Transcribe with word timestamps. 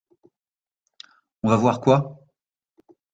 On 1.43 1.47
va 1.49 1.57
voir 1.57 1.79
quoi? 1.79 2.17